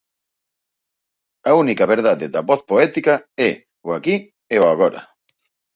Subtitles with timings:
[1.49, 3.13] A única verdade da voz poética
[3.49, 3.51] é
[3.87, 4.15] o aquí
[4.53, 5.01] e o agora.